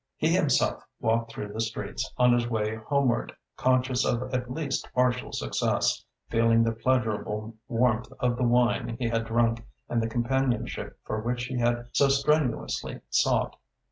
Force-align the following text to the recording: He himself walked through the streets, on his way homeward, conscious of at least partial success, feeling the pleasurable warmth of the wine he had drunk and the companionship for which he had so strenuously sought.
He 0.17 0.29
himself 0.29 0.83
walked 0.99 1.31
through 1.31 1.53
the 1.53 1.61
streets, 1.61 2.11
on 2.17 2.33
his 2.33 2.49
way 2.49 2.73
homeward, 2.75 3.35
conscious 3.55 4.03
of 4.03 4.33
at 4.33 4.49
least 4.51 4.89
partial 4.95 5.31
success, 5.31 6.03
feeling 6.27 6.63
the 6.63 6.71
pleasurable 6.71 7.53
warmth 7.67 8.11
of 8.19 8.35
the 8.35 8.43
wine 8.43 8.97
he 8.99 9.09
had 9.09 9.25
drunk 9.25 9.63
and 9.89 10.01
the 10.01 10.09
companionship 10.09 10.97
for 11.05 11.21
which 11.21 11.43
he 11.43 11.59
had 11.59 11.85
so 11.93 12.07
strenuously 12.09 12.99
sought. 13.11 13.55